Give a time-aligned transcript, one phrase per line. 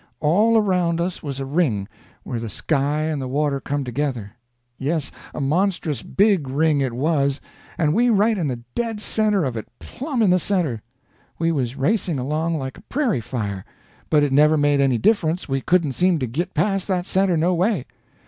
[0.19, 1.87] All around us was a ring,
[2.23, 4.31] where the sky and the water come together;
[4.79, 7.39] yes, a monstrous big ring it was,
[7.77, 10.81] and we right in the dead center of it—plumb in the center.
[11.37, 13.63] We was racing along like a prairie fire,
[14.09, 17.53] but it never made any difference, we couldn't seem to git past that center no
[17.53, 17.85] way.